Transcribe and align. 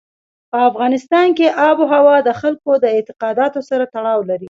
په 0.51 0.57
افغانستان 0.69 1.27
کې 1.37 1.47
آب 1.67 1.77
وهوا 1.81 2.17
د 2.27 2.29
خلکو 2.41 2.71
د 2.83 2.85
اعتقاداتو 2.95 3.59
سره 3.69 3.83
تړاو 3.93 4.19
لري. 4.29 4.39